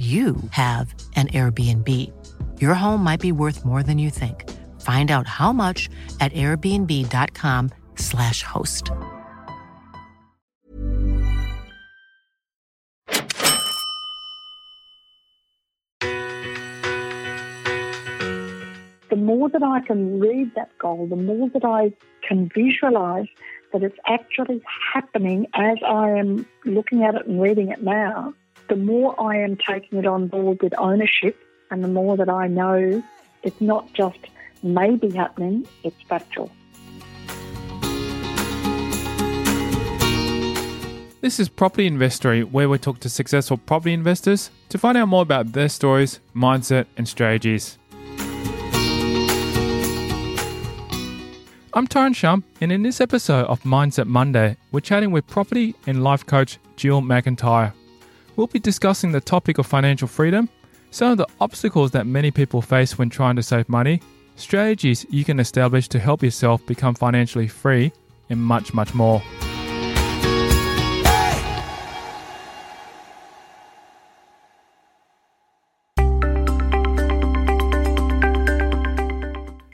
[0.00, 1.86] you have an Airbnb.
[2.58, 4.48] Your home might be worth more than you think.
[4.80, 8.90] Find out how much at airbnb.com/slash host.
[19.10, 21.92] the more that I can read that goal, the more that I
[22.26, 23.26] can visualize
[23.72, 24.62] that it's actually
[24.94, 28.32] happening as I am looking at it and reading it now,
[28.70, 31.36] the more I am taking it on board with ownership
[31.72, 33.02] and the more that I know
[33.42, 34.20] it's not just
[34.62, 36.52] maybe happening, it's factual.
[41.20, 45.22] This is Property Investory, where we talk to successful property investors to find out more
[45.22, 47.76] about their stories, mindset, and strategies.
[51.74, 56.04] I'm Tyron Shum, and in this episode of Mindset Monday, we're chatting with property and
[56.04, 57.72] life coach Jill McIntyre.
[58.40, 60.48] We'll be discussing the topic of financial freedom,
[60.90, 64.00] some of the obstacles that many people face when trying to save money,
[64.36, 67.92] strategies you can establish to help yourself become financially free,
[68.30, 69.22] and much, much more.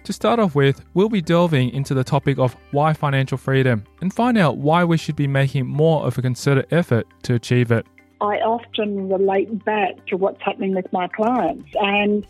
[0.03, 4.13] To start off with, we'll be delving into the topic of why financial freedom and
[4.13, 7.87] find out why we should be making more of a concerted effort to achieve it.
[8.21, 12.25] I often relate back to what's happening with my clients, and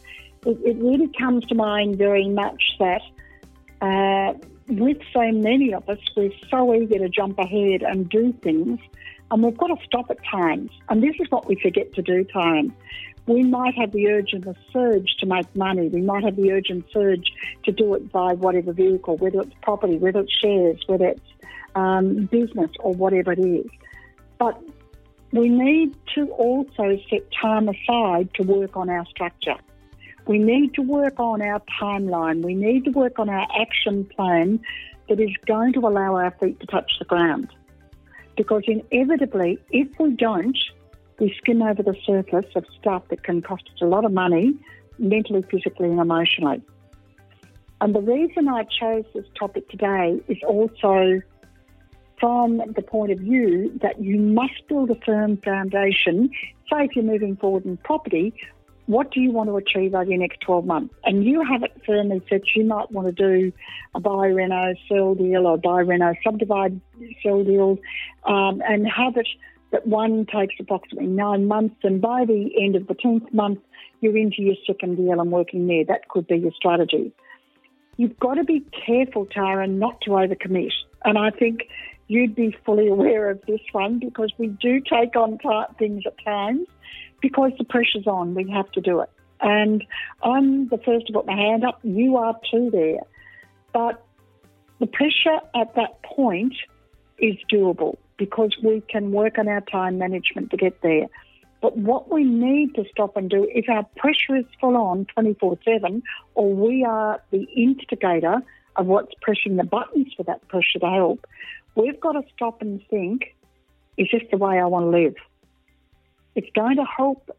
[0.45, 3.03] it, it really comes to mind very much that
[3.81, 4.35] uh,
[4.69, 8.81] with so many of us, we're so eager to jump ahead and do things,
[9.31, 10.71] and we've got to stop at times.
[10.89, 12.75] And this is what we forget to do, time
[13.27, 15.89] we might have the urge and the surge to make money.
[15.89, 17.33] We might have the urge and surge
[17.65, 21.29] to do it by whatever vehicle, whether it's property, whether it's shares, whether it's
[21.75, 23.67] um, business or whatever it is.
[24.39, 24.61] But
[25.37, 29.57] we need to also set time aside to work on our structure.
[30.27, 32.43] We need to work on our timeline.
[32.43, 34.61] We need to work on our action plan
[35.09, 37.49] that is going to allow our feet to touch the ground.
[38.37, 40.59] Because inevitably, if we don't,
[41.19, 44.55] we skim over the surface of stuff that can cost us a lot of money,
[44.99, 46.63] mentally, physically, and emotionally.
[47.81, 51.21] And the reason I chose this topic today is also
[52.19, 56.31] from the point of view that you must build a firm foundation.
[56.71, 58.33] Say, if you're moving forward in property,
[58.87, 60.95] what do you want to achieve over the next 12 months?
[61.05, 63.53] And you have it firmly set you might want to do
[63.95, 66.81] a buy, reno, sell deal or buy, reno, subdivide,
[67.23, 67.79] sell deal,
[68.25, 69.29] um, and have it
[69.73, 73.59] that one takes approximately nine months, and by the end of the 10th month,
[74.01, 75.85] you're into your second deal and working there.
[75.85, 77.13] That could be your strategy.
[77.97, 80.71] You've got to be careful, Tara, not to overcommit.
[81.05, 81.63] And I think
[82.09, 85.39] you'd be fully aware of this one because we do take on
[85.79, 86.67] things at times
[87.21, 88.35] because the pressure's on.
[88.35, 89.11] We have to do it.
[89.41, 89.85] And
[90.23, 91.79] I'm the first to put my hand up.
[91.83, 93.01] You are too there.
[93.73, 94.03] But
[94.79, 96.55] the pressure at that point
[97.19, 101.07] is doable because we can work on our time management to get there.
[101.61, 105.59] But what we need to stop and do, if our pressure is full on 24
[105.65, 106.03] 7,
[106.35, 108.43] or we are the instigator
[108.77, 111.27] of what's pressing the buttons for that pressure to help,
[111.75, 113.35] we've got to stop and think
[113.97, 115.15] is this the way I want to live?
[116.35, 117.31] It's going to help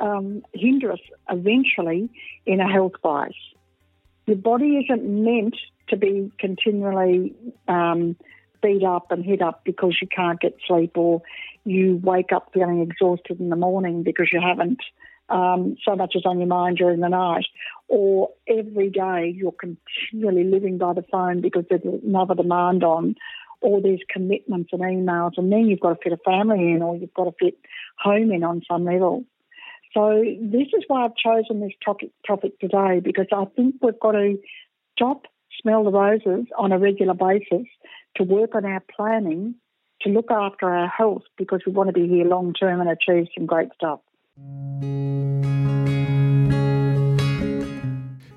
[0.00, 2.08] um, hinder us eventually
[2.46, 3.34] in a health bias.
[4.26, 5.56] Your body isn't meant
[5.88, 7.34] to be continually
[7.66, 8.16] um,
[8.62, 11.22] beat up and hit up because you can't get sleep or
[11.64, 14.80] you wake up feeling exhausted in the morning because you haven't
[15.28, 17.46] um, so much is on your mind during the night,
[17.88, 23.14] or every day you're continually living by the phone because there's another demand on,
[23.60, 26.96] or there's commitments and emails, and then you've got to fit a family in, or
[26.96, 27.58] you've got to fit
[27.98, 29.24] home in on some level.
[29.94, 34.12] So this is why I've chosen this topic, topic today because I think we've got
[34.12, 34.38] to
[34.96, 35.26] stop,
[35.60, 37.66] smell the roses on a regular basis,
[38.16, 39.54] to work on our planning
[40.02, 43.26] to look after our health because we want to be here long term and achieve
[43.36, 44.00] some great stuff.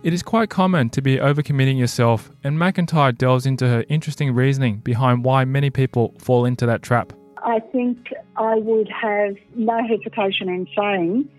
[0.04, 4.78] It is quite common to be overcommitting yourself, and McIntyre delves into her interesting reasoning
[4.78, 7.14] behind why many people fall into that trap.
[7.38, 11.30] I think I would have no hesitation in saying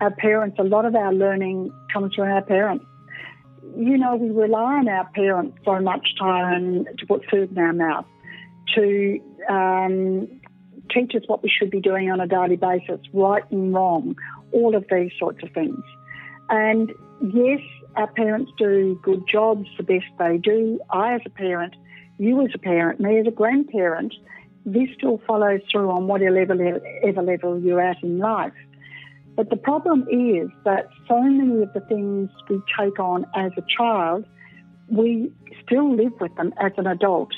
[0.00, 2.84] our parents, a lot of our learning comes from our parents.
[3.76, 7.72] You know, we rely on our parents so much time to put food in our
[7.72, 8.06] mouth,
[8.74, 10.28] to um,
[10.92, 14.16] teach us what we should be doing on a daily basis, right and wrong,
[14.52, 15.82] all of these sorts of things.
[16.50, 17.60] And yes,
[17.96, 20.80] our parents do good jobs, the best they do.
[20.90, 21.74] I, as a parent,
[22.18, 24.14] you as a parent, me as a grandparent,
[24.64, 26.80] this still follows through on whatever level,
[27.24, 28.52] level you're at in life.
[29.34, 33.62] But the problem is that so many of the things we take on as a
[33.76, 34.26] child,
[34.88, 35.32] we
[35.64, 37.32] still live with them as an adult.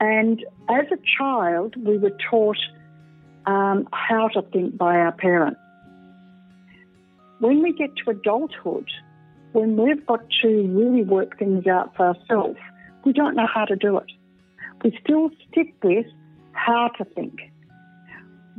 [0.00, 2.58] And as a child, we were taught
[3.46, 5.60] um, how to think by our parents.
[7.40, 8.88] When we get to adulthood,
[9.52, 12.58] when we've got to really work things out for ourselves,
[13.04, 14.10] we don't know how to do it.
[14.84, 16.06] We still stick with
[16.52, 17.38] how to think.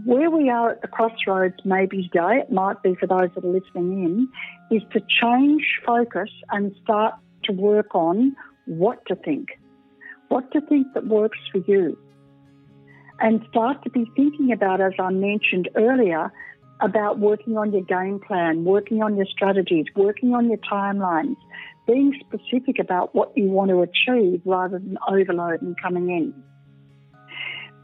[0.06, 3.48] Where we are at the crossroads, maybe today, it might be for those that are
[3.48, 7.14] listening in, is to change focus and start
[7.46, 8.36] to work on
[8.66, 9.50] what to think.
[10.33, 11.95] What to think that works for you.
[13.19, 16.33] And start to be thinking about, as I mentioned earlier,
[16.81, 21.35] about working on your game plan, working on your strategies, working on your timelines,
[21.85, 26.33] being specific about what you want to achieve rather than overload and coming in.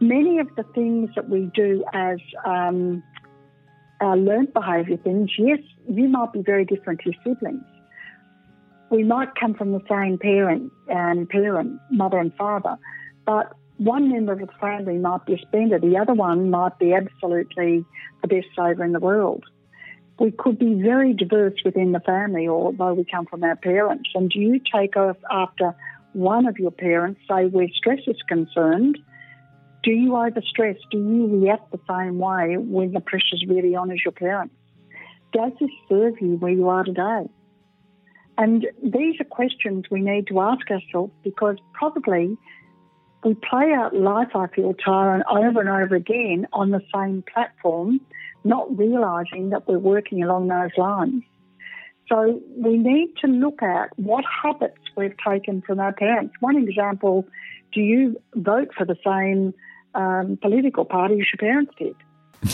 [0.01, 2.17] Many of the things that we do as
[2.47, 3.03] um,
[4.01, 7.68] our learned behaviour things, yes, you might be very different to your siblings.
[8.89, 12.77] We might come from the same parent and parent, mother and father,
[13.25, 16.93] but one member of the family might be a spender, the other one might be
[16.93, 17.85] absolutely
[18.21, 19.45] the best saver in the world.
[20.19, 24.09] We could be very diverse within the family, although we come from our parents.
[24.13, 25.73] And do you take off after
[26.11, 28.97] one of your parents, say where stress is concerned?
[29.81, 30.77] Do you overstress?
[30.91, 34.53] Do you react the same way when the pressure's really on as your parents?
[35.31, 37.29] Does this serve you where you are today?
[38.39, 42.37] And these are questions we need to ask ourselves because probably
[43.25, 47.99] we play out life, I feel, Tyron, over and over again on the same platform,
[48.45, 51.23] not realising that we're working along those lines.
[52.07, 56.33] So we need to look at what habits we've taken from our parents.
[56.39, 57.25] One example,
[57.73, 59.53] do you vote for the same
[59.95, 61.95] um, political party as your parents did?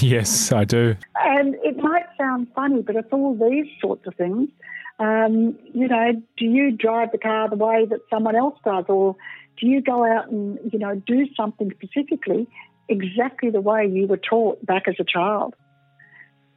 [0.02, 0.96] Yes, I do.
[1.16, 4.50] And it might sound funny, but it's all these sorts of things.
[4.97, 9.15] Um, you know, do you drive the car the way that someone else does, or
[9.59, 12.47] do you go out and, you know, do something specifically
[12.88, 15.56] exactly the way you were taught back as a child?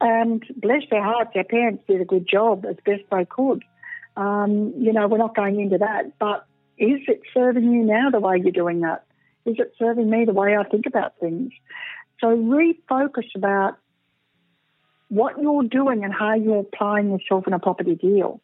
[0.01, 3.63] And bless their hearts, their parents did a good job as best they could.
[4.15, 6.45] Um, you know, we're not going into that, but
[6.77, 9.03] is it serving you now the way you're doing that?
[9.45, 11.51] Is it serving me the way I think about things?
[12.21, 13.77] So refocus about
[15.09, 18.41] what you're doing and how you're applying yourself in a property deal.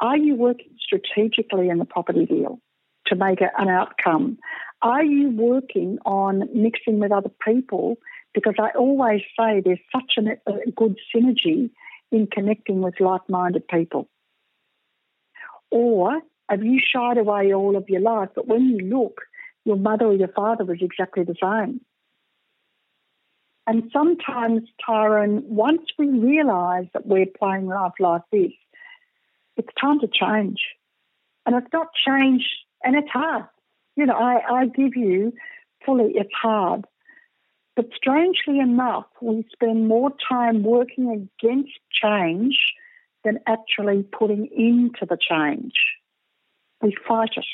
[0.00, 2.60] Are you working strategically in the property deal?
[3.06, 4.38] to make an outcome?
[4.80, 7.96] Are you working on mixing with other people?
[8.34, 11.70] Because I always say there's such a good synergy
[12.10, 14.08] in connecting with like minded people.
[15.70, 19.20] Or have you shied away all of your life, but when you look,
[19.64, 21.80] your mother or your father was exactly the same?
[23.66, 28.52] And sometimes, Tyron, once we realise that we're playing life like this,
[29.56, 30.60] it's time to change.
[31.46, 32.48] And it's not change
[32.82, 33.44] and it's hard.
[33.96, 35.32] You know, I, I give you
[35.84, 36.86] fully, it's hard.
[37.74, 42.58] But strangely enough, we spend more time working against change
[43.24, 45.72] than actually putting into the change.
[46.82, 47.44] We fight it.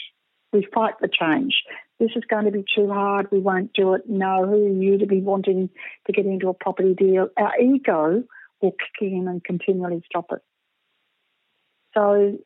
[0.53, 1.63] We fight the change.
[2.01, 3.31] This is going to be too hard.
[3.31, 4.03] We won't do it.
[4.09, 5.69] No, who are you to be wanting
[6.07, 7.29] to get into a property deal?
[7.37, 8.23] Our ego
[8.63, 10.41] will kick in and continually stop it.
[11.95, 12.39] So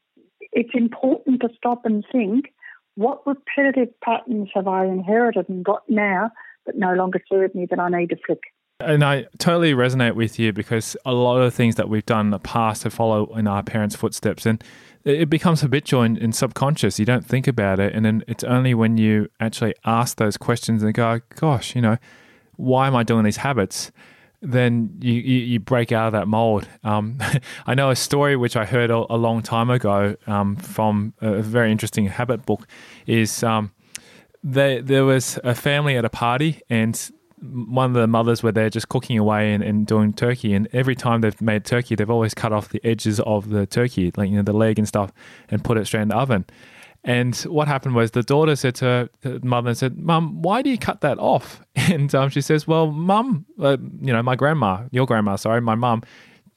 [0.52, 2.46] it's important to stop and think
[2.94, 6.30] what repetitive patterns have I inherited and got now
[6.66, 8.40] that no longer serve me that I need to flick?
[8.80, 12.30] And I totally resonate with you because a lot of things that we've done in
[12.30, 14.62] the past have followed in our parents' footsteps and
[15.04, 16.98] it becomes habitual and, and, subconscious.
[16.98, 17.94] You don't think about it.
[17.94, 21.98] And then it's only when you actually ask those questions and go, gosh, you know,
[22.56, 23.90] why am I doing these habits?
[24.42, 26.68] then you, you, you, break out of that mold.
[26.82, 27.18] Um,
[27.66, 31.40] I know a story which I heard a, a long time ago um, from a
[31.40, 32.66] very interesting habit book
[33.06, 33.70] is um,
[34.42, 37.10] there, there was a family at a party and
[37.42, 40.94] one of the mothers were there just cooking away and, and doing turkey and every
[40.94, 44.36] time they've made turkey they've always cut off the edges of the turkey like you
[44.36, 45.12] know the leg and stuff
[45.48, 46.44] and put it straight in the oven
[47.04, 48.84] and what happened was the daughter said to
[49.24, 52.68] her mother and said, "Mum, why do you cut that off?" And um, she says,
[52.68, 56.02] "Well, Mum, uh, you know, my grandma, your grandma, sorry, my mum,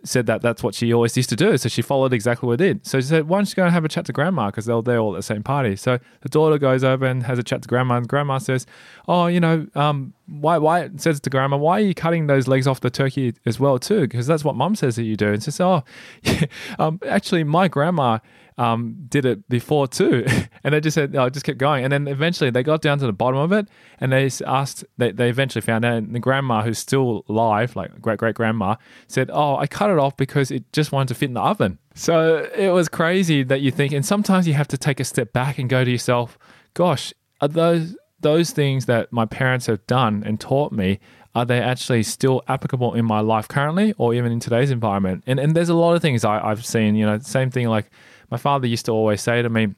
[0.07, 1.57] said that that's what she always used to do.
[1.57, 2.85] So she followed exactly what it did.
[2.85, 4.47] So she said, why don't you go and have a chat to grandma?
[4.47, 5.75] Because they were there all at the same party.
[5.75, 7.97] So the daughter goes over and has a chat to grandma.
[7.97, 8.65] And grandma says,
[9.07, 12.67] oh, you know, um, why, why, says to grandma, why are you cutting those legs
[12.67, 14.01] off the turkey as well, too?
[14.01, 15.33] Because that's what mum says that you do.
[15.33, 15.83] And she says, oh,
[16.23, 16.45] yeah,
[16.79, 18.19] um, actually, my grandma
[18.57, 20.25] um, did it before too.
[20.63, 21.83] and they just said, oh, just kept going.
[21.83, 23.67] And then eventually they got down to the bottom of it
[23.99, 27.99] and they asked, they, they eventually found out, and the grandma who's still alive, like
[28.01, 28.75] great great grandma,
[29.07, 31.79] said, oh, I cut it off because it just wanted to fit in the oven.
[31.95, 35.33] So it was crazy that you think, and sometimes you have to take a step
[35.33, 36.37] back and go to yourself,
[36.73, 40.99] gosh, are those those things that my parents have done and taught me
[41.35, 45.39] are they actually still applicable in my life currently or even in today's environment and
[45.39, 47.89] and there's a lot of things I, i've seen you know same thing like
[48.31, 49.75] my father used to always say to me,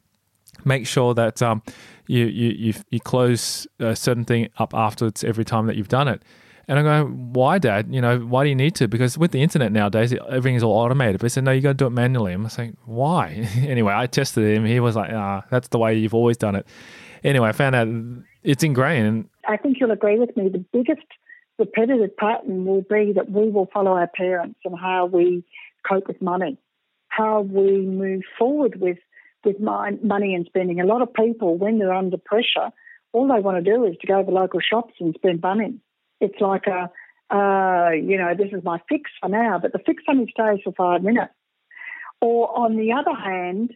[0.65, 1.61] make sure that um,
[2.07, 6.07] you, you, you, you close a certain thing up afterwards every time that you've done
[6.07, 6.23] it.
[6.69, 7.93] And I'm going, why, Dad?
[7.93, 8.89] You know, why do you need to?
[8.89, 11.19] Because with the internet nowadays, everything is all automated.
[11.21, 12.33] But he said, no, you got to do it manually.
[12.33, 13.47] I'm saying, why?
[13.57, 14.65] anyway, I tested him.
[14.65, 16.67] He was like, ah, that's the way you've always done it.
[17.23, 17.87] Anyway, I found out
[18.47, 19.29] it's ingrained.
[19.47, 20.49] I think you'll agree with me.
[20.49, 21.05] The biggest
[21.59, 25.43] repetitive pattern will be that we will follow our parents and how we
[25.87, 26.57] cope with money
[27.17, 28.97] how we move forward with
[29.45, 30.81] with money and spending.
[30.81, 32.69] A lot of people, when they're under pressure,
[33.13, 35.79] all they want to do is to go to the local shops and spend money.
[36.19, 36.89] It's like a,
[37.33, 40.73] uh, you know, this is my fix for now, but the fix only stays for
[40.73, 41.31] five minutes.
[42.19, 43.73] Or on the other hand,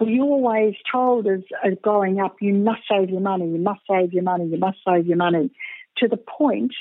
[0.00, 3.80] we always told as, as uh, growing up, you must save your money, you must
[3.88, 5.50] save your money, you must save your money,
[5.98, 6.72] to the point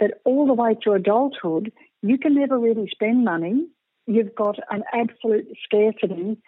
[0.00, 1.72] that all the way to adulthood,
[2.02, 3.66] you can never really spend money
[4.08, 6.38] you've got an absolute scarcity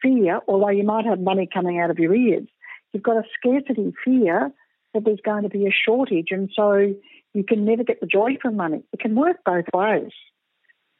[0.00, 2.48] fear, although you might have money coming out of your ears,
[2.92, 4.50] you've got a scarcity fear
[4.94, 6.28] that there's going to be a shortage.
[6.30, 6.94] And so
[7.34, 8.82] you can never get the joy from money.
[8.92, 10.10] It can work both ways.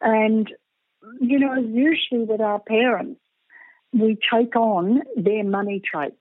[0.01, 0.53] And,
[1.21, 3.21] you know, usually with our parents,
[3.93, 6.17] we take on their money traits.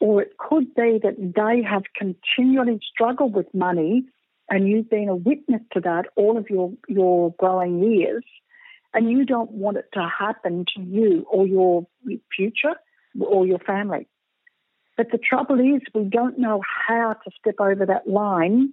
[0.00, 4.04] Or it could be that they have continually struggled with money
[4.48, 8.24] and you've been a witness to that all of your, your growing years
[8.94, 11.86] and you don't want it to happen to you or your
[12.34, 12.74] future
[13.20, 14.06] or your family.
[14.96, 18.72] But the trouble is, we don't know how to step over that line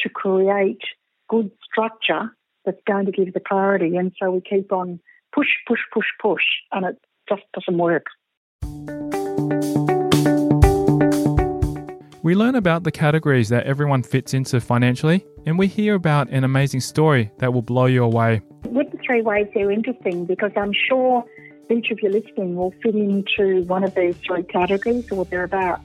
[0.00, 0.82] to create
[1.28, 3.96] good structure that's going to give the clarity.
[3.96, 5.00] And so we keep on
[5.34, 6.98] push, push, push, push, and it
[7.28, 8.06] just doesn't work.
[12.22, 16.44] We learn about the categories that everyone fits into financially, and we hear about an
[16.44, 18.42] amazing story that will blow you away.
[18.64, 21.24] With the three ways, they're interesting because I'm sure
[21.68, 25.82] each of you listening will fit into one of these three categories or thereabouts.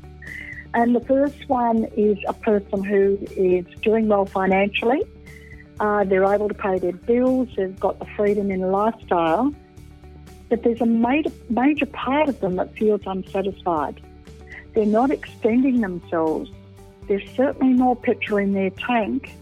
[0.73, 5.01] And the first one is a person who is doing well financially.
[5.79, 9.53] Uh, they're able to pay their bills, they've got the freedom in lifestyle,
[10.49, 14.01] but there's a major, major part of them that feels unsatisfied.
[14.73, 16.51] They're not extending themselves.
[17.07, 19.33] There's certainly more petrol in their tank.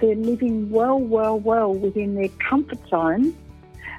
[0.00, 3.36] They're living well, well, well within their comfort zone.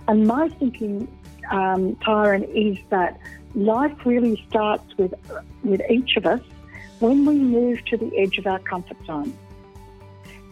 [0.08, 1.08] And my thinking,
[1.52, 3.20] um, Tyron, is that
[3.56, 5.14] life really starts with,
[5.64, 6.42] with each of us
[7.00, 9.36] when we move to the edge of our comfort zone.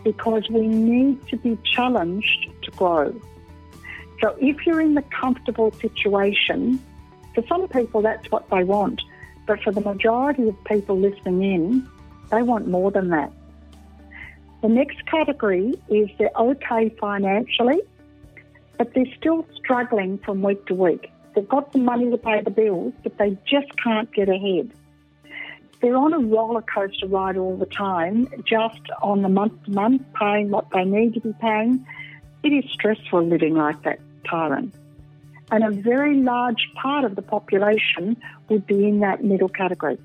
[0.04, 3.14] Because we need to be challenged to grow.
[4.24, 6.80] So if you're in the comfortable situation,
[7.36, 9.02] for some people that's what they want.
[9.46, 11.90] But for the majority of people listening in,
[12.32, 13.32] they want more than that.
[14.62, 17.82] The next category is they're okay financially,
[18.78, 21.12] but they're still struggling from week to week.
[21.36, 24.72] They've got the money to pay the bills, but they just can't get ahead.
[25.82, 30.04] They're on a roller coaster ride all the time, just on the month to month,
[30.18, 31.86] paying what they need to be paying.
[32.42, 34.00] It is stressful living like that,
[35.52, 38.18] And a very large part of the population
[38.50, 40.00] would be in that middle category.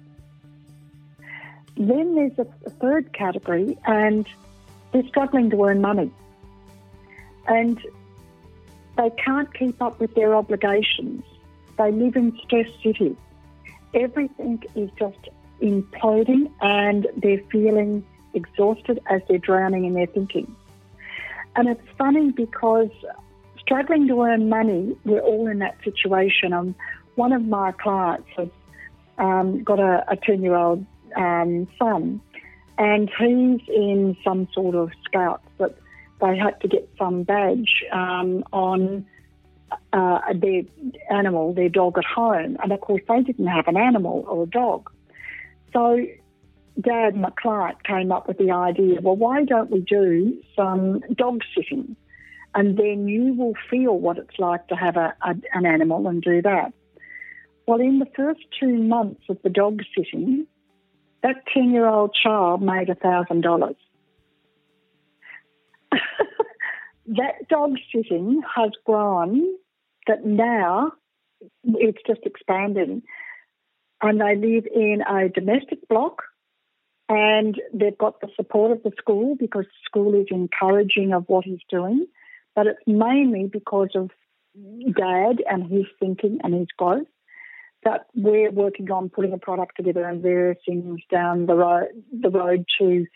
[1.77, 4.27] Then there's a, a third category, and
[4.93, 6.11] they're struggling to earn money.
[7.47, 7.81] And
[8.97, 11.23] they can't keep up with their obligations.
[11.79, 13.17] They live in stress city.
[13.95, 15.29] Everything is just
[15.63, 18.05] imploding, and they're feeling
[18.35, 20.55] exhausted as they're drowning in their thinking.
[21.57, 22.91] And it's funny because
[23.69, 26.55] struggling to earn money, we're all in that situation.
[26.55, 26.75] Um,
[27.17, 28.49] one of my clients has
[29.19, 32.21] um, got a 10 year old um, son,
[32.79, 35.77] and he's in some sort of scouts that
[36.23, 39.05] they had to get some badge um, on
[39.93, 40.63] uh, their
[41.11, 42.57] animal, their dog at home.
[42.63, 44.91] And of course, they didn't have an animal or a dog.
[45.75, 46.07] So
[46.81, 51.43] Dad, my client, came up with the idea well, why don't we do some dog
[51.55, 51.97] sitting?
[52.55, 56.23] And then you will feel what it's like to have a, a, an animal and
[56.23, 56.73] do that.
[57.67, 60.47] Well, in the first two months of the dog sitting,
[61.23, 63.75] that 10 year old child made $1,000.
[67.09, 69.43] that dog sitting has grown
[70.07, 70.93] that now
[71.65, 73.03] it's just expanding.
[74.01, 76.23] And they live in a domestic block
[77.09, 81.45] and they've got the support of the school because the school is encouraging of what
[81.45, 82.07] he's doing.
[82.55, 84.11] But it's mainly because of
[84.97, 87.07] dad and his thinking and his growth
[87.85, 92.31] that we're working on putting a product together and various things down the road, the
[92.31, 93.07] road to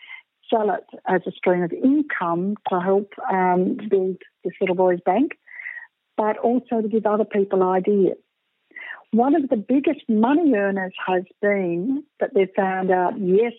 [0.49, 5.33] sell it as a stream of income to help um, build this little boy's bank,
[6.15, 8.17] but also to give other people ideas.
[9.11, 13.53] One of the biggest money earners has been that they've found out, yes,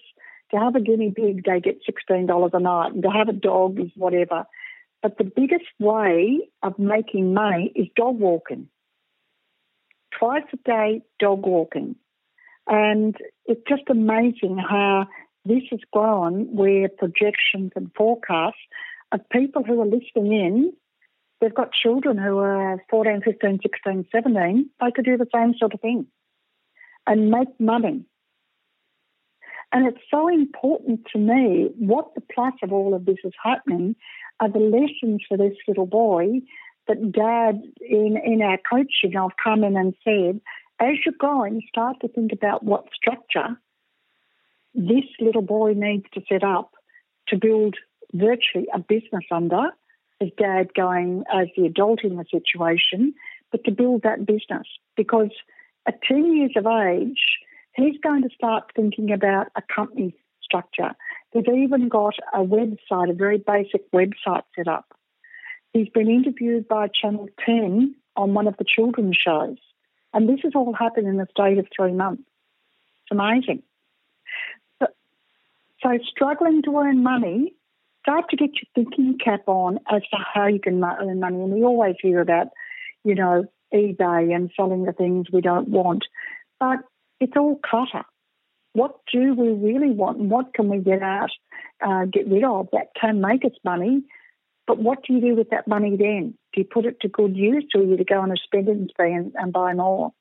[0.51, 3.79] to have a guinea pig, they get $16 a night, and to have a dog
[3.79, 4.47] is whatever.
[5.05, 8.69] But the biggest way of making money is dog walking.
[10.19, 11.97] Twice a day, dog walking.
[12.67, 15.07] And it's just amazing how
[15.45, 18.57] this has grown where projections and forecasts
[19.13, 20.73] of people who are listening in,
[21.43, 25.75] they've got children who are 14, 15, 16, 17, they could do the same sort
[25.75, 26.07] of thing
[27.07, 28.07] and make money.
[29.71, 33.97] And it's so important to me what the plus of all of this is happening
[34.41, 36.41] are the lessons for this little boy
[36.89, 40.41] that dad in, in our coaching I've come in and said,
[40.81, 43.57] as you're going, start to think about what structure
[44.75, 46.73] this little boy needs to set up
[47.29, 47.77] to build
[48.13, 49.71] virtually a business under,
[50.21, 53.15] as dad going as the adult in the situation,
[53.51, 54.67] but to build that business.
[54.97, 55.31] Because
[55.87, 57.39] at 10 years of age,
[57.75, 60.95] he's going to start thinking about a company structure.
[61.35, 64.87] They've even got a website, a very basic website set up.
[65.73, 69.59] He's been interviewed by Channel 10 on one of the children's shows.
[70.13, 72.23] And this has all happened in the state of three months.
[73.03, 73.65] It's amazing.
[74.81, 77.53] So struggling to earn money,
[78.03, 81.43] start to get your thinking cap on as to how you can earn money.
[81.43, 82.49] And we always hear about,
[83.03, 83.45] you know,
[83.75, 86.05] eBay and selling the things we don't want.
[86.61, 86.79] But
[87.21, 88.05] it's all clutter.
[88.75, 91.31] What do we really want and what can we get out,
[91.81, 94.03] uh, get rid of that can make us money?
[94.67, 96.35] But what do you do with that money then?
[96.53, 99.15] Do you put it to good use or do you go on a spending spree
[99.15, 100.13] and, and buy more?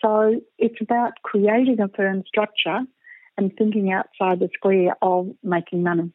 [0.00, 2.80] So it's about creating a firm structure
[3.36, 6.12] and thinking outside the square of making money.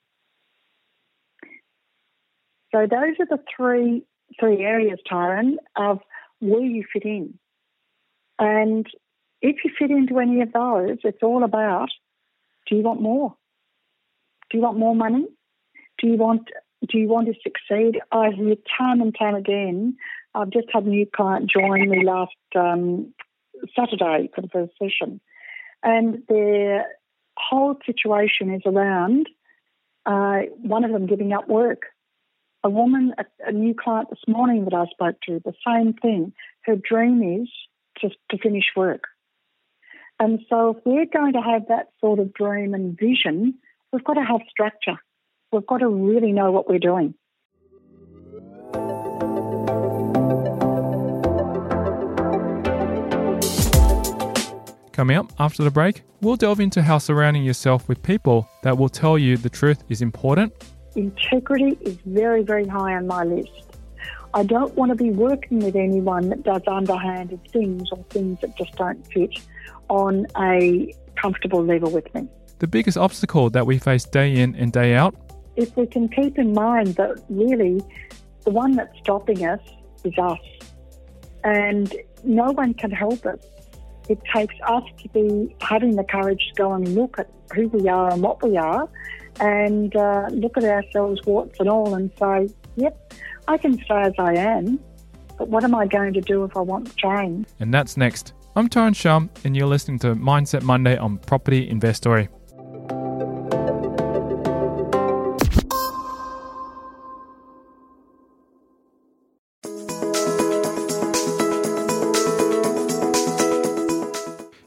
[2.74, 4.04] So those are the three
[4.40, 6.00] three areas, Tyron, of
[6.40, 7.38] where you fit in.
[8.40, 8.86] And
[9.46, 11.90] if you fit into any of those, it's all about
[12.68, 13.36] do you want more?
[14.50, 15.28] Do you want more money?
[16.00, 16.50] Do you want
[16.90, 18.02] do you want to succeed?
[18.12, 19.98] I hear time and time again.
[20.34, 23.14] I've just had a new client join me last um,
[23.76, 25.22] Saturday for the first session,
[25.84, 26.88] and they're
[27.38, 29.28] whole situation is around
[30.06, 31.84] uh, one of them giving up work.
[32.64, 36.34] A woman, a, a, new client this morning that I spoke to, the same thing.
[36.62, 37.50] Her dream is
[38.00, 39.04] to, to finish work.
[40.20, 43.56] And so, if we're going to have that sort of dream and vision,
[43.92, 44.98] we've got to have structure.
[45.52, 47.16] We've got to really know what we're doing.
[54.94, 58.88] Coming up after the break, we'll delve into how surrounding yourself with people that will
[58.88, 60.54] tell you the truth is important.
[60.96, 63.75] Integrity is very, very high on my list.
[64.36, 68.56] I don't want to be working with anyone that does underhanded things or things that
[68.58, 69.40] just don't fit
[69.90, 72.28] on a comfortable level with me.
[72.60, 75.16] The biggest obstacle that we face day in and day out?
[75.56, 77.82] If we can keep in mind that really
[78.44, 79.62] the one that's stopping us
[80.04, 80.40] is us.
[81.44, 83.40] And no one can help us
[84.10, 87.88] it takes us to be having the courage to go and look at who we
[87.88, 88.88] are and what we are
[89.40, 93.14] and uh, look at ourselves, warts and all, and say, yep,
[93.48, 94.80] I can stay as I am,
[95.38, 97.48] but what am I going to do if I want to change?
[97.60, 98.34] And that's next.
[98.56, 102.28] I'm Tyron Shum, and you're listening to Mindset Monday on Property Investory.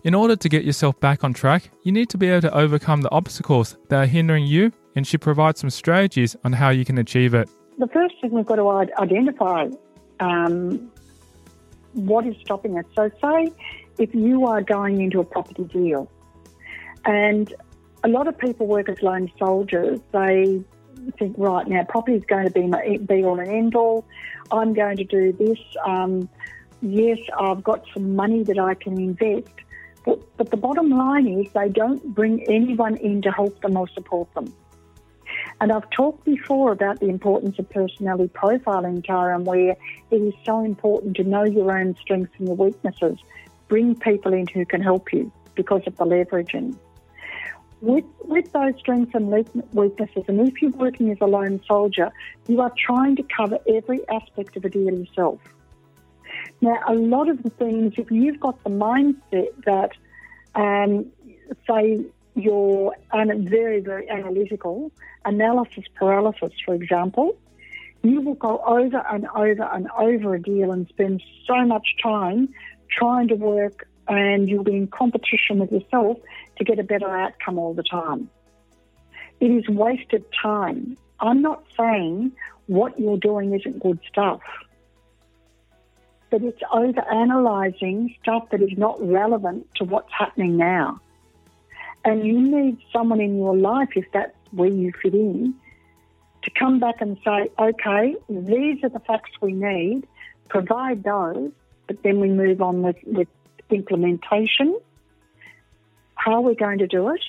[0.04, 3.00] In order to get yourself back on track, you need to be able to overcome
[3.02, 6.98] the obstacles that are hindering you, and she provides some strategies on how you can
[6.98, 7.50] achieve it.
[7.78, 8.68] The first thing we've got to
[9.00, 9.68] identify
[10.20, 10.90] um,
[11.92, 12.84] what is stopping us.
[12.96, 13.52] So, say
[13.98, 16.10] if you are going into a property deal,
[17.04, 17.54] and
[18.04, 20.62] a lot of people work as lone soldiers, they
[21.18, 24.04] think, right now, property is going to be my be all and end all.
[24.50, 25.58] I'm going to do this.
[25.86, 26.28] Um,
[26.82, 29.52] yes, I've got some money that I can invest.
[30.04, 33.88] But, but the bottom line is they don't bring anyone in to help them or
[33.88, 34.52] support them.
[35.60, 39.76] And I've talked before about the importance of personality profiling, Tara, where
[40.10, 43.18] it is so important to know your own strengths and your weaknesses.
[43.66, 46.76] Bring people in who can help you because of the leveraging.
[47.80, 49.30] With, with those strengths and
[49.72, 52.12] weaknesses, and if you're working as a lone soldier,
[52.46, 55.40] you are trying to cover every aspect of a deal yourself.
[56.60, 59.90] Now, a lot of the things, if you've got the mindset that,
[60.54, 61.06] um,
[61.68, 62.04] say,
[62.38, 64.92] you're very, very analytical,
[65.24, 67.37] analysis paralysis, for example,
[68.03, 72.48] you will go over and over and over a deal and spend so much time
[72.90, 76.18] trying to work and you'll be in competition with yourself
[76.57, 78.31] to get a better outcome all the time.
[79.40, 80.96] It is wasted time.
[81.20, 82.33] I'm not saying
[82.66, 84.40] what you're doing isn't good stuff,
[86.31, 91.01] but it's over analysing stuff that is not relevant to what's happening now.
[92.04, 95.54] And you need someone in your life, if that's where you fit in,
[96.42, 100.06] to come back and say, okay, these are the facts we need,
[100.48, 101.50] provide those,
[101.87, 103.28] but then we move on with, with
[103.70, 104.78] implementation.
[106.14, 107.20] How are we going to do it?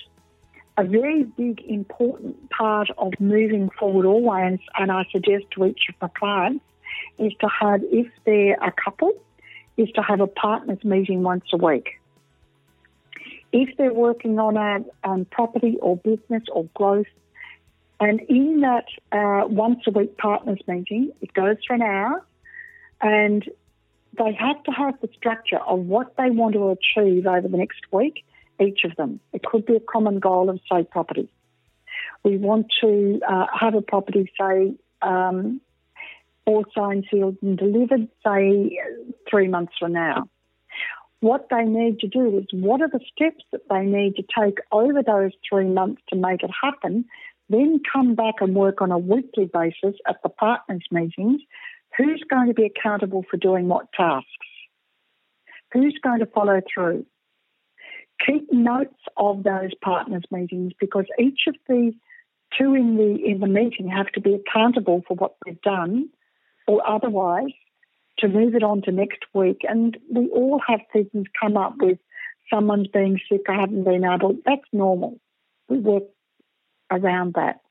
[0.78, 5.96] A very big, important part of moving forward always, and I suggest to each of
[6.02, 6.64] my clients,
[7.18, 9.12] is to have, if they're a couple,
[9.76, 12.00] is to have a partners meeting once a week.
[13.52, 17.08] If they're working on a on property or business or growth,
[18.00, 22.24] and in that uh, once a week partners meeting, it goes for an hour,
[23.02, 23.44] and
[24.18, 27.82] they have to have the structure of what they want to achieve over the next
[27.92, 28.24] week,
[28.60, 29.20] each of them.
[29.34, 31.30] It could be a common goal of, say, property.
[32.24, 35.62] We want to uh, have a property, say, um,
[36.46, 38.80] all signed, sealed, and delivered, say,
[39.30, 40.28] three months from now.
[41.22, 44.60] What they need to do is what are the steps that they need to take
[44.72, 47.06] over those three months to make it happen,
[47.50, 51.42] then come back and work on a weekly basis at the partners meetings
[51.98, 54.28] Who's going to be accountable for doing what tasks?
[55.74, 57.06] Who's going to follow through?
[58.26, 61.94] Keep notes of those partners meetings because each of the
[62.58, 66.10] two in the in the meeting have to be accountable for what they've done,
[66.68, 67.54] or otherwise
[68.20, 69.62] to move it on to next week.
[69.68, 71.98] And we all have seasons come up with
[72.52, 74.38] someone's being sick, I haven't been able.
[74.46, 75.20] That's normal.
[75.68, 76.04] We work
[76.92, 77.62] around that.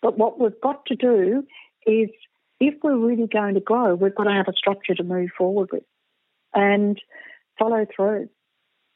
[0.00, 1.44] But what we've got to do
[1.86, 2.08] is
[2.60, 5.70] if we're really going to grow, we've got to have a structure to move forward
[5.72, 5.82] with
[6.54, 7.00] and
[7.58, 8.28] follow through.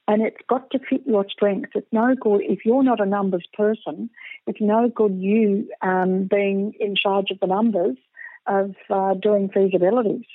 [0.08, 1.72] And it's got to fit your strengths.
[1.74, 4.10] It's no good if you're not a numbers person.
[4.46, 7.96] It's no good you um, being in charge of the numbers
[8.46, 10.26] of uh, doing feasibilities.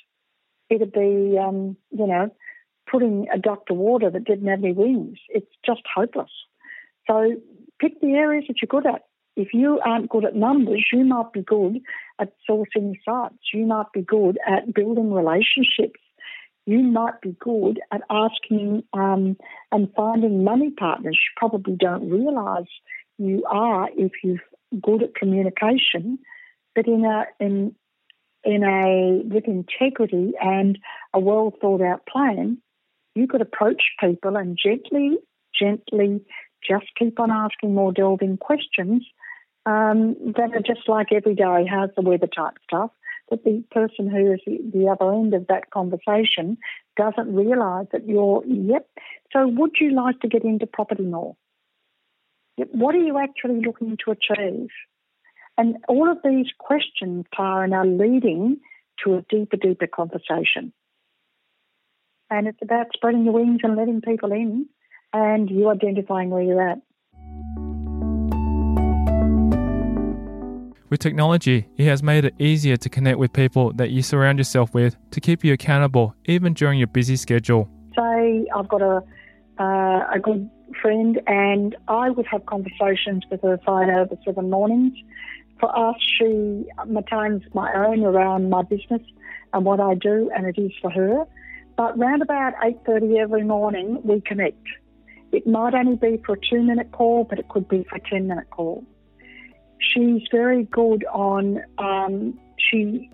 [0.70, 2.30] It'd be, um, you know,
[2.90, 5.18] putting a duck to water that didn't have any wings.
[5.30, 6.32] It's just hopeless.
[7.08, 7.36] So
[7.80, 9.04] pick the areas that you're good at
[9.38, 11.80] if you aren't good at numbers, you might be good
[12.20, 13.36] at sourcing sites.
[13.54, 16.00] You might be good at building relationships.
[16.66, 19.38] You might be good at asking um,
[19.72, 21.20] and finding money partners.
[21.22, 22.68] You probably don't realise
[23.20, 24.42] you are if you're
[24.82, 26.18] good at communication,
[26.76, 27.76] but in a in
[28.48, 30.80] in a with integrity and
[31.14, 32.58] a well thought out plan,
[33.14, 35.18] you could approach people and gently,
[35.54, 36.22] gently
[36.68, 39.06] just keep on asking more delving questions
[39.66, 42.92] um, that are just like everyday, how's the weather type stuff.
[43.30, 46.58] That the person who is the other end of that conversation
[46.96, 48.88] doesn't realise that you're, yep.
[49.34, 51.36] So, would you like to get into property more?
[52.56, 54.70] What are you actually looking to achieve?
[55.58, 58.58] And all of these questions, Tara, are leading
[59.04, 60.72] to a deeper, deeper conversation.
[62.30, 64.68] And it's about spreading your wings and letting people in
[65.14, 66.78] and you identifying where you're at.
[70.90, 74.74] With technology, it has made it easier to connect with people that you surround yourself
[74.74, 77.68] with to keep you accountable even during your busy schedule.
[77.96, 79.04] Say I've got a
[79.60, 80.50] uh, a good
[80.82, 84.94] friend, and I would have conversations with her five over seven mornings.
[85.60, 89.02] For us, she maintains my own around my business
[89.54, 91.26] and what I do, and it is for her.
[91.76, 94.66] But round about eight thirty every morning, we connect.
[95.32, 98.00] It might only be for a two minute call, but it could be for a
[98.00, 98.86] ten minute call
[99.80, 103.10] she's very good on, um, she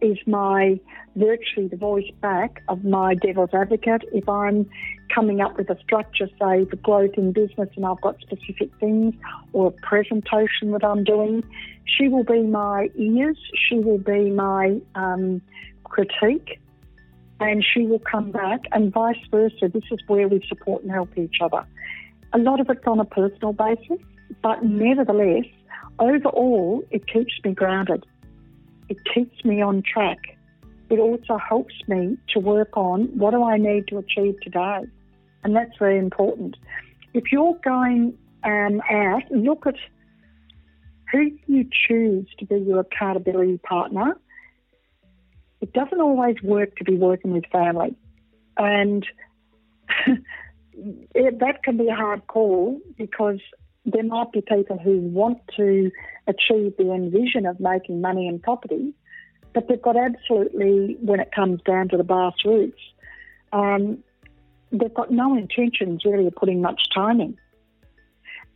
[0.00, 0.78] is my
[1.16, 4.02] virtually the voice back of my devil's advocate.
[4.12, 4.68] If I'm
[5.14, 9.14] coming up with a structure, say, for growth in business, and I've got specific things
[9.52, 11.44] or a presentation that I'm doing.
[11.84, 15.40] She will be my ears, she will be my um,
[15.84, 16.60] critique,
[17.40, 19.68] and she will come back, and vice versa.
[19.68, 21.64] This is where we support and help each other.
[22.32, 23.98] A lot of it's on a personal basis,
[24.42, 25.46] but nevertheless,
[25.98, 28.04] overall, it keeps me grounded.
[28.88, 30.18] It keeps me on track.
[30.90, 34.86] It also helps me to work on what do I need to achieve today.
[35.48, 36.58] And that's very important.
[37.14, 39.76] If you're going um, out, look at
[41.10, 44.18] who you choose to be your accountability partner.
[45.62, 47.96] It doesn't always work to be working with family.
[48.58, 49.06] And
[50.74, 53.40] it, that can be a hard call because
[53.86, 55.90] there might be people who want to
[56.26, 58.92] achieve the end vision of making money and property,
[59.54, 62.82] but they've got absolutely, when it comes down to the brass roots,
[63.54, 64.04] um,
[64.72, 67.38] they've got no intentions really of putting much time in.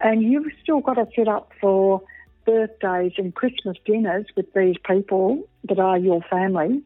[0.00, 2.02] And you've still got to set up for
[2.44, 6.82] birthdays and Christmas dinners with these people that are your family.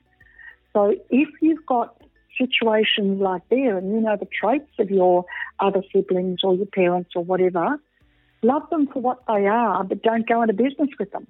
[0.73, 1.97] So if you've got
[2.39, 5.25] situations like there and you know the traits of your
[5.59, 7.81] other siblings or your parents or whatever,
[8.43, 11.27] love them for what they are, but don't go into business with them.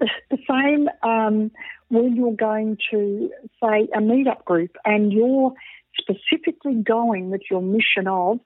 [0.00, 1.52] The, same um,
[1.88, 3.30] when you're going to,
[3.62, 5.52] say, a meetup group and you're
[5.98, 8.38] specifically going with your mission of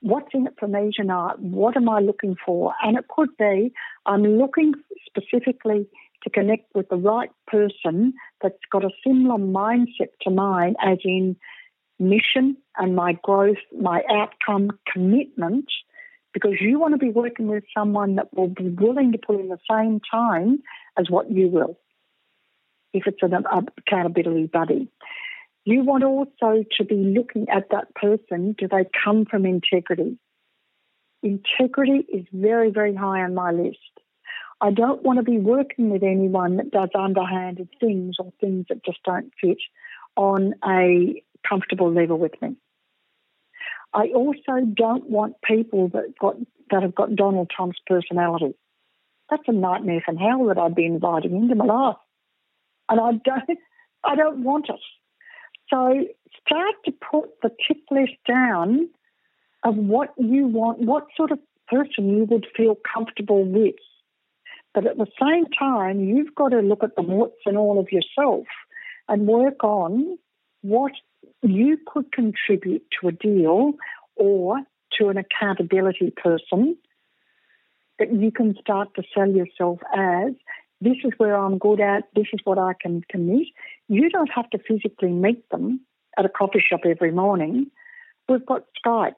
[0.00, 1.38] what's in it for me tonight?
[1.38, 2.74] What am I looking for?
[2.82, 3.72] And it could be
[4.06, 4.74] I'm looking
[5.06, 5.86] specifically
[6.22, 11.36] to connect with the right person that's got a similar mindset to mine, as in
[11.98, 15.66] mission and my growth, my outcome commitment,
[16.32, 19.48] because you want to be working with someone that will be willing to put in
[19.48, 20.62] the same time
[20.98, 21.78] as what you will,
[22.92, 23.44] if it's an
[23.78, 24.88] accountability buddy.
[25.64, 28.54] You want also to be looking at that person.
[28.58, 30.18] Do they come from integrity?
[31.22, 33.78] Integrity is very, very high on my list.
[34.60, 38.84] I don't want to be working with anyone that does underhanded things or things that
[38.84, 39.58] just don't fit
[40.16, 42.56] on a comfortable level with me.
[43.92, 46.36] I also don't want people that got
[46.70, 48.54] that have got Donald Trump's personality.
[49.28, 51.96] That's a nightmare from hell that I'd be inviting into my life,
[52.88, 53.58] and I don't.
[54.02, 54.80] I don't want it.
[55.70, 56.04] So
[56.46, 58.88] start to put the tick list down
[59.62, 63.76] of what you want, what sort of person you would feel comfortable with.
[64.74, 67.88] But at the same time, you've got to look at the warts and all of
[67.90, 68.46] yourself
[69.08, 70.18] and work on
[70.62, 70.92] what
[71.42, 73.74] you could contribute to a deal
[74.16, 74.58] or
[74.98, 76.76] to an accountability person
[77.98, 80.32] that you can start to sell yourself as
[80.80, 83.46] this is where I'm good at, this is what I can commit.
[83.90, 85.80] You don't have to physically meet them
[86.16, 87.72] at a coffee shop every morning.
[88.28, 89.16] We've got Skype.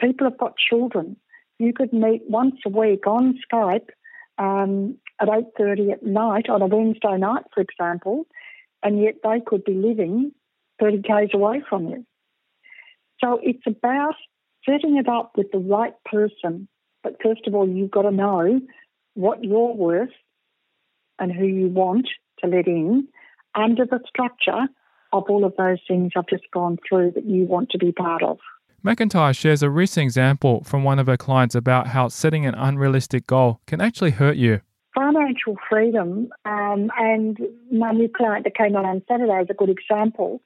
[0.00, 1.18] People have got children.
[1.58, 3.90] You could meet once a week on Skype
[4.38, 8.24] um, at 8.30 at night on a Wednesday night, for example,
[8.82, 10.32] and yet they could be living
[10.80, 12.06] 30 k's away from you.
[13.22, 14.14] So it's about
[14.64, 16.68] setting it up with the right person.
[17.02, 18.62] But first of all, you've got to know
[19.12, 20.08] what you're worth
[21.18, 22.08] and who you want
[22.42, 23.08] to let in
[23.56, 24.68] under the structure
[25.12, 28.22] of all of those things I've just gone through that you want to be part
[28.22, 28.38] of.
[28.84, 33.26] McIntyre shares a recent example from one of her clients about how setting an unrealistic
[33.26, 34.60] goal can actually hurt you.
[34.94, 37.38] Financial freedom, um, and
[37.70, 40.40] my new client that came on on Saturday is a good example.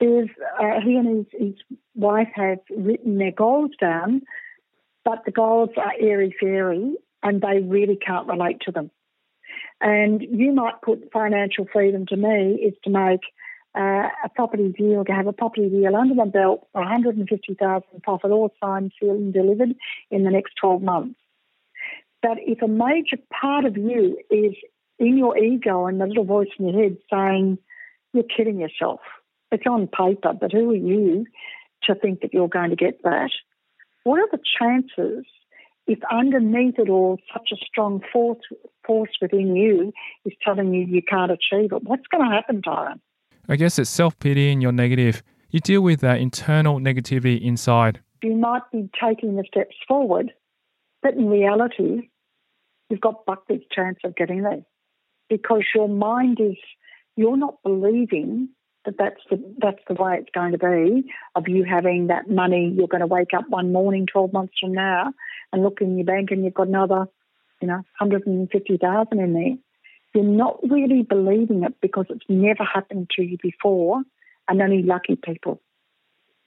[0.00, 0.28] Is
[0.60, 1.54] uh, he and his, his
[1.94, 4.22] wife have written their goals down,
[5.04, 8.90] but the goals are airy fairy and they really can't relate to them.
[9.80, 13.20] And you might put financial freedom to me is to make
[13.76, 18.30] uh, a property deal, to have a property deal under my belt for 150000 profit,
[18.30, 19.74] all signed, sealed, and delivered
[20.10, 21.20] in the next 12 months.
[22.22, 24.54] But if a major part of you is
[24.98, 27.58] in your ego and the little voice in your head saying,
[28.14, 29.00] you're kidding yourself,
[29.52, 31.26] it's on paper, but who are you
[31.82, 33.30] to think that you're going to get that?
[34.04, 35.26] What are the chances
[35.86, 38.40] if underneath it all such a strong force,
[38.84, 39.92] force within you
[40.24, 43.00] is telling you you can't achieve it, what's going to happen, Tyron?
[43.48, 45.22] I guess it's self pity and you're negative.
[45.50, 48.00] You deal with that internal negativity inside.
[48.22, 50.32] You might be taking the steps forward,
[51.02, 52.08] but in reality,
[52.90, 54.62] you've got Buckley's chance of getting there
[55.28, 56.56] because your mind is,
[57.16, 58.48] you're not believing
[58.86, 62.72] that that's the, that's the way it's going to be of you having that money.
[62.74, 65.12] You're going to wake up one morning 12 months from now
[65.52, 67.06] and look in your bank and you've got another,
[67.60, 69.56] you know, 150,000 in there.
[70.14, 74.02] You're not really believing it because it's never happened to you before
[74.48, 75.60] and only lucky people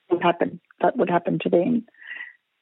[0.10, 1.86] would happen that would happen to them.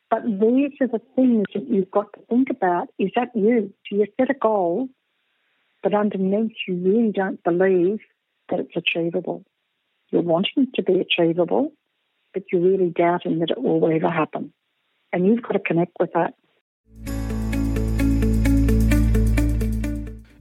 [0.09, 2.87] But these are the things that you've got to think about.
[2.97, 3.73] Is that you?
[3.89, 4.89] Do you set a goal,
[5.83, 7.99] but underneath you really don't believe
[8.49, 9.43] that it's achievable?
[10.09, 11.73] You're wanting it to be achievable,
[12.33, 14.53] but you're really doubting that it will ever happen.
[15.11, 16.33] And you've got to connect with that.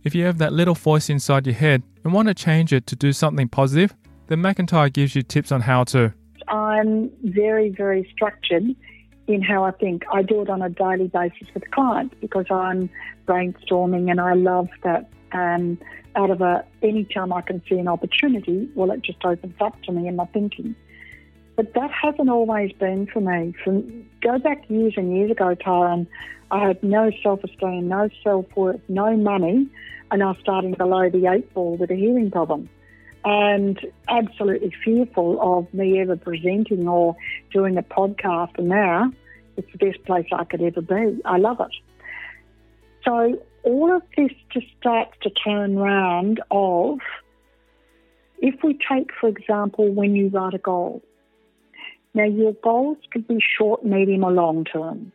[0.04, 2.96] If you have that little voice inside your head and want to change it to
[2.96, 3.92] do something positive,
[4.28, 6.14] then McIntyre gives you tips on how to.
[6.46, 8.62] I'm very, very structured
[9.26, 10.04] in how I think.
[10.12, 12.88] I do it on a daily basis with clients because I'm
[13.26, 15.10] brainstorming and I love that.
[15.32, 15.76] Um,
[16.16, 19.80] out of a any time I can see an opportunity, well, it just opens up
[19.82, 20.74] to me in my thinking.
[21.54, 23.54] But that hasn't always been for me.
[23.62, 26.06] From go back years and years ago, Tyron,
[26.50, 29.68] I had no self-esteem, no self-worth, no money,
[30.10, 32.68] and I was starting below the eight ball with a hearing problem
[33.24, 37.16] and absolutely fearful of me ever presenting or
[37.52, 38.56] doing a podcast.
[38.56, 39.12] And now
[39.56, 41.20] it's the best place I could ever be.
[41.24, 41.74] I love it.
[43.04, 47.00] So all of this just starts to turn round of
[48.38, 51.02] if we take, for example, when you write a goal.
[52.14, 55.12] Now, your goals could be short, medium, or long term.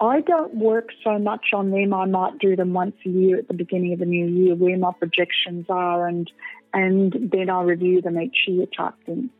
[0.00, 1.94] I don't work so much on them.
[1.94, 4.76] I might do them once a year at the beginning of the new year, where
[4.76, 6.30] my projections are, and
[6.72, 9.30] and then I review them each year type thing.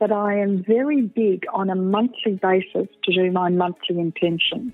[0.00, 4.72] But I am very big on a monthly basis to do my monthly intentions.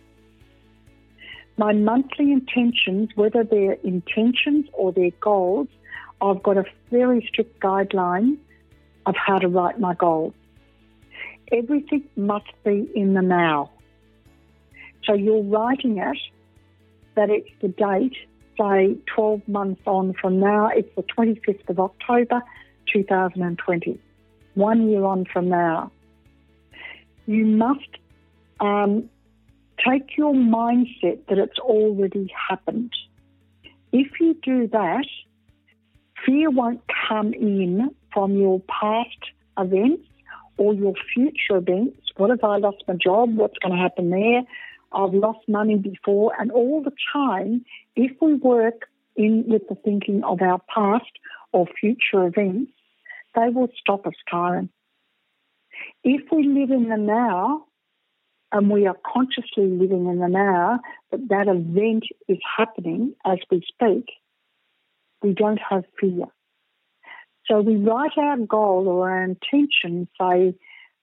[1.56, 5.68] My monthly intentions, whether they're intentions or they're goals,
[6.20, 8.38] I've got a very strict guideline
[9.06, 10.34] of how to write my goals.
[11.52, 13.70] Everything must be in the now.
[15.04, 16.18] So you're writing it
[17.14, 18.16] that it's the date,
[18.58, 22.42] say 12 months on from now, it's the 25th of October
[22.92, 23.98] 2020,
[24.54, 25.92] one year on from now.
[27.26, 27.88] You must
[28.60, 29.08] um,
[29.86, 32.92] take your mindset that it's already happened.
[33.92, 35.06] If you do that,
[36.24, 39.18] fear won't come in from your past
[39.58, 40.06] events
[40.56, 41.98] or your future events.
[42.16, 43.36] What if I lost my job?
[43.36, 44.42] What's going to happen there?
[44.92, 47.64] I've lost money before, and all the time,
[47.96, 51.10] if we work in with the thinking of our past
[51.52, 52.70] or future events,
[53.34, 54.70] they will stop us, Karen.
[56.04, 57.66] If we live in the now,
[58.54, 60.78] and we are consciously living in the now,
[61.10, 64.06] that that event is happening as we speak,
[65.22, 66.26] we don't have fear.
[67.46, 70.54] So we write our goal or our intention, say,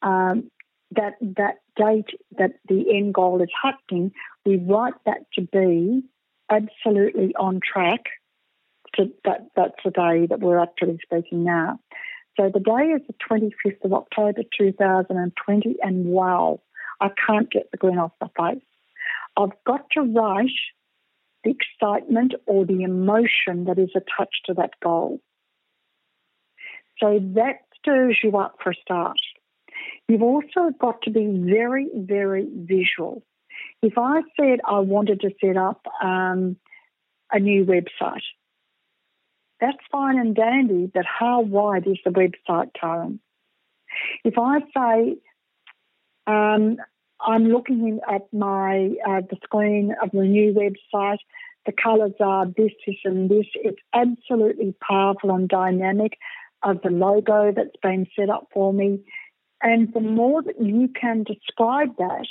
[0.01, 0.49] um,
[0.91, 4.13] that that date that the end goal is happening,
[4.45, 6.03] we write that to be
[6.49, 8.05] absolutely on track.
[8.95, 11.79] To that that's the day that we're actually speaking now.
[12.39, 16.61] So the day is the 25th of October 2020, and wow,
[17.01, 18.63] I can't get the grin off my face.
[19.35, 20.49] I've got to write
[21.43, 25.19] the excitement or the emotion that is attached to that goal.
[26.99, 29.17] So that stirs you up for a start.
[30.07, 33.23] You've also got to be very, very visual.
[33.81, 36.57] If I said I wanted to set up um,
[37.31, 38.21] a new website,
[39.59, 43.19] that's fine and dandy, but how wide is the website, Karen?
[44.23, 45.17] If I say
[46.27, 46.77] um,
[47.25, 51.19] I'm looking at my uh, the screen of the new website,
[51.65, 53.45] the colours are this, this, and this.
[53.55, 56.17] It's absolutely powerful and dynamic.
[56.63, 58.99] Of the logo that's been set up for me,
[59.63, 62.27] and the more that you can describe that,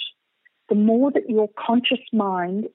[0.69, 2.69] the more that your conscious mind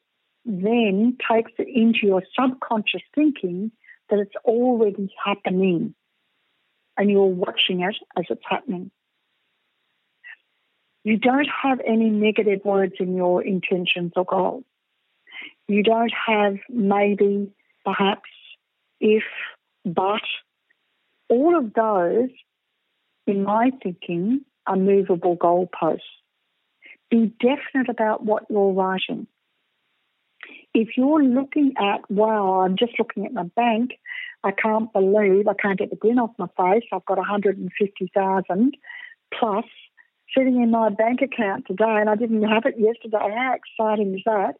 [0.45, 3.71] then takes it into your subconscious thinking
[4.09, 5.95] that it's already happening
[6.97, 8.91] and you're watching it as it's happening.
[11.05, 14.65] You don't have any negative words in your intentions or goals.
[15.69, 17.53] You don't have maybe,
[17.85, 18.29] perhaps,
[18.99, 19.23] if,
[19.85, 20.21] but.
[21.27, 22.29] All of those
[23.27, 25.99] in my thinking, are movable goalposts.
[27.09, 29.27] Be definite about what you're writing.
[30.73, 33.91] If you're looking at, wow, I'm just looking at my bank,
[34.43, 36.83] I can't believe I can't get the grin off my face.
[36.91, 38.77] I've got 150,000
[39.33, 39.65] plus
[40.37, 43.17] sitting in my bank account today, and I didn't have it yesterday.
[43.19, 44.55] How exciting is that?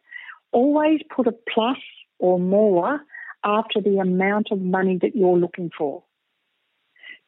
[0.52, 1.78] Always put a plus
[2.18, 3.00] or more
[3.44, 6.02] after the amount of money that you're looking for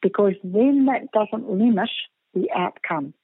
[0.02, 1.90] because then that doesn't limit
[2.34, 3.14] the outcome.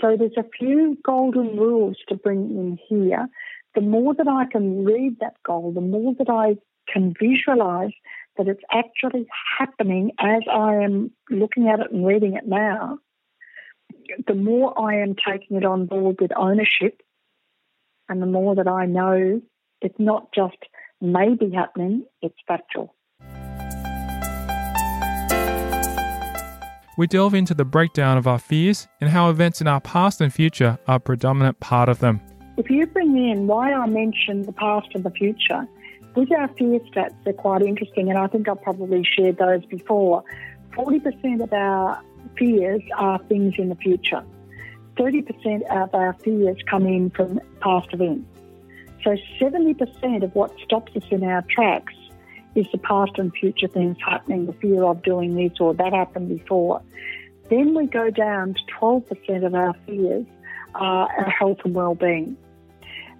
[0.00, 3.28] So there's a few golden rules to bring in here.
[3.74, 6.56] The more that I can read that goal, the more that I
[6.92, 7.92] can visualize
[8.36, 9.26] that it's actually
[9.58, 12.98] happening as I am looking at it and reading it now,
[14.26, 17.02] the more I am taking it on board with ownership
[18.08, 19.40] and the more that I know
[19.80, 20.56] it's not just
[21.00, 22.94] maybe happening, it's factual.
[26.98, 30.32] We delve into the breakdown of our fears and how events in our past and
[30.32, 32.20] future are a predominant part of them.
[32.58, 35.66] If you bring in why I mentioned the past and the future,
[36.14, 40.22] with our fear stats, they're quite interesting, and I think I've probably shared those before.
[40.76, 42.02] 40% of our
[42.38, 44.22] fears are things in the future.
[44.96, 48.28] 30% of our fears come in from past events.
[49.02, 51.94] So 70% of what stops us in our tracks
[52.54, 56.28] is the past and future things happening, the fear of doing this or that happened
[56.28, 56.82] before.
[57.50, 60.26] Then we go down to 12% of our fears
[60.74, 62.36] are our health and well-being.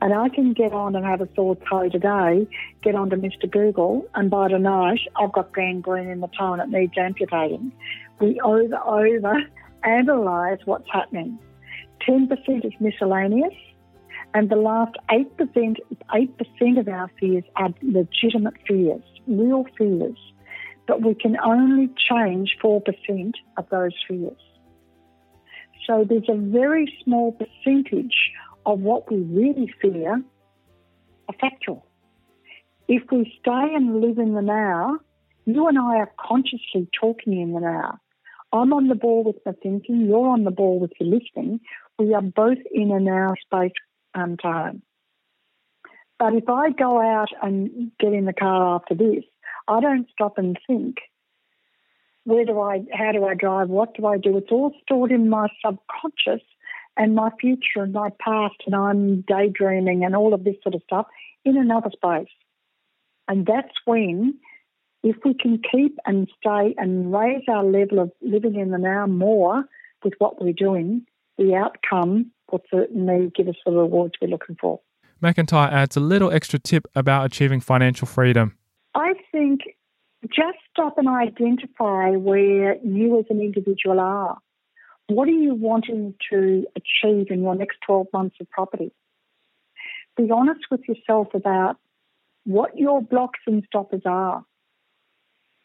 [0.00, 2.46] And I can get on and have a sore toe today,
[2.82, 3.48] get onto Mr.
[3.48, 7.72] Google, and by tonight I've got gangrene in the toe and it needs amputating.
[8.20, 9.34] We over over
[9.84, 11.38] analyse what's happening.
[12.08, 13.54] 10% is miscellaneous,
[14.34, 15.76] and the last 8%,
[16.14, 20.18] 8% of our fears are legitimate fears, real fears.
[20.86, 24.38] But we can only change 4% of those fears.
[25.86, 28.32] So there's a very small percentage
[28.66, 30.22] of what we really fear
[31.28, 31.86] are factual.
[32.88, 34.98] If we stay and live in the now,
[35.44, 37.98] you and I are consciously talking in the now.
[38.52, 41.60] I'm on the ball with my thinking, you're on the ball with your listening.
[41.98, 43.72] We are both in a now space
[44.14, 44.82] and time.
[46.18, 49.24] But if I go out and get in the car after this,
[49.68, 50.98] I don't stop and think,
[52.24, 54.36] where do I, how do I drive, what do I do?
[54.36, 56.46] It's all stored in my subconscious
[56.96, 60.82] and my future and my past, and I'm daydreaming and all of this sort of
[60.84, 61.06] stuff
[61.44, 62.32] in another space.
[63.28, 64.34] And that's when,
[65.02, 69.06] if we can keep and stay and raise our level of living in the now
[69.06, 69.64] more
[70.04, 71.04] with what we're doing,
[71.38, 74.80] the outcome will certainly give us the rewards we're looking for.
[75.22, 78.56] McIntyre adds a little extra tip about achieving financial freedom.
[78.94, 79.60] I think
[80.28, 84.38] just stop and identify where you as an individual are.
[85.08, 88.92] What are you wanting to achieve in your next 12 months of property?
[90.16, 91.76] Be honest with yourself about
[92.44, 94.44] what your blocks and stoppers are.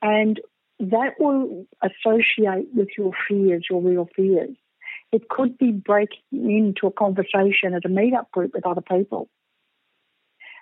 [0.02, 0.40] And
[0.80, 4.56] that will associate with your fears, your real fears.
[5.12, 9.30] It could be breaking into a conversation at a meetup group with other people.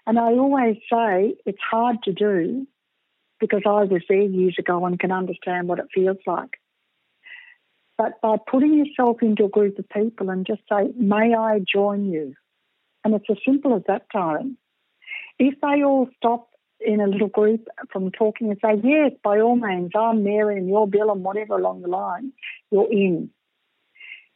[0.07, 2.67] And I always say it's hard to do
[3.39, 6.59] because I was there years ago and can understand what it feels like.
[7.97, 12.05] But by putting yourself into a group of people and just say, May I join
[12.05, 12.33] you?
[13.03, 14.57] And it's as simple as that, time.
[15.39, 16.49] If they all stop
[16.85, 20.67] in a little group from talking and say, Yes, by all means, I'm Mary and
[20.67, 22.31] you're Bill and whatever along the line,
[22.71, 23.29] you're in.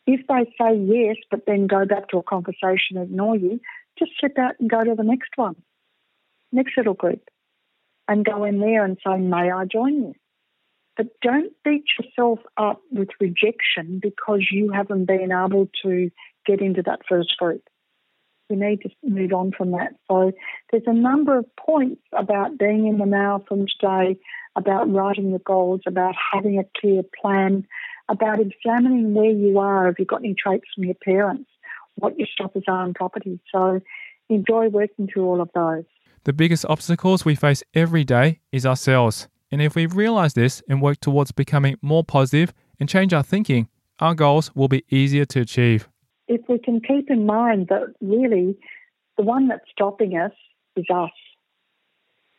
[0.08, 3.60] If they say yes, but then go back to a conversation and ignore you,
[3.97, 5.56] just slip out and go to the next one,
[6.52, 7.22] next little group,
[8.08, 10.14] and go in there and say, May I join you?
[10.97, 16.10] But don't beat yourself up with rejection because you haven't been able to
[16.45, 17.64] get into that first group.
[18.50, 19.93] You need to move on from that.
[20.10, 20.32] So
[20.72, 24.20] there's a number of points about being in the now from today,
[24.56, 27.68] about writing the goals, about having a clear plan,
[28.10, 29.86] about examining where you are.
[29.86, 31.47] Have you got any traits from your parents?
[31.95, 33.39] What your stoppers are in property.
[33.52, 33.82] So
[34.30, 35.86] enjoy working through all of those.
[36.24, 39.28] The biggest obstacles we face every day is ourselves.
[39.52, 43.68] And if we realize this and work towards becoming more positive and change our thinking,
[44.00, 45.88] our goals will be easier to achieve.
[46.30, 48.57] If we can keep in mind that really
[49.17, 50.32] the one that's stopping us
[50.77, 51.11] is us.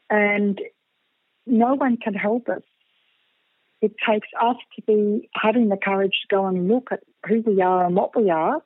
[0.09, 0.59] And
[1.47, 2.63] no one can help us
[3.81, 7.63] it takes us to be having the courage to go and look at who we
[7.63, 8.63] are and what we are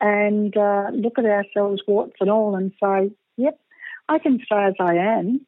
[0.00, 3.58] and uh, look at ourselves, warts and all, and say, yep,
[4.08, 5.46] I can stay as I am,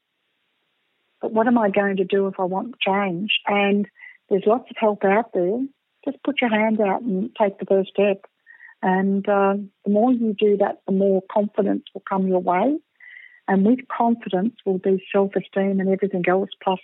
[1.20, 3.38] but what am I going to do if I want change?
[3.46, 3.86] And
[4.28, 5.66] there's lots of help out there.
[6.04, 8.24] Just put your hand out and take the first step.
[8.82, 9.54] And uh,
[9.84, 12.78] the more you do that, the more confidence will come your way.
[13.46, 16.78] And with confidence will be self esteem and everything else, plus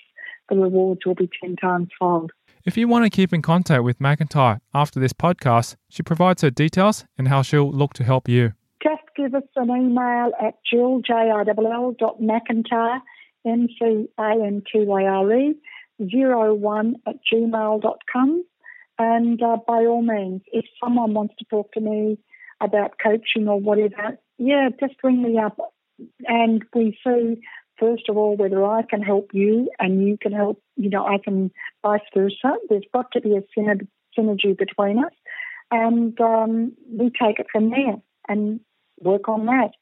[0.48, 2.32] the rewards will be 10 times fold.
[2.64, 6.50] If you want to keep in contact with McIntyre after this podcast, she provides her
[6.50, 8.54] details and how she'll look to help you.
[8.82, 13.00] Just give us an email at jill, J-I-L-L, dot McIntyre,
[13.46, 15.54] M-C-A-N-T-Y-R-E,
[15.98, 18.44] 01 at gmail.com.
[18.98, 22.18] And uh, by all means, if someone wants to talk to me
[22.60, 25.58] about coaching or whatever, yeah, just ring me up
[26.26, 27.40] and we see
[27.78, 31.18] first of all, whether I can help you and you can help, you know, I
[31.22, 31.50] can
[31.82, 32.54] vice versa.
[32.68, 33.60] There's got to be a
[34.18, 35.12] synergy between us.
[35.70, 37.96] And um, we take it from there
[38.28, 38.60] and
[39.00, 39.72] work on that.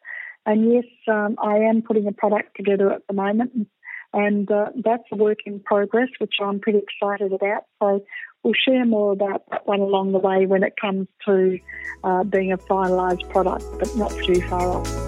[0.47, 3.69] And yes, um, I am putting a product together at the moment,
[4.15, 7.65] and uh, that's a work in progress, which I'm pretty excited about.
[7.83, 8.05] So
[8.43, 11.59] we'll share more about that one along the way when it comes to
[12.05, 15.04] uh, being a finalised product, but not too far off.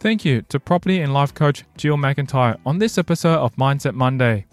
[0.00, 4.46] Thank you to property and life coach Jill McIntyre on this episode of Mindset Monday.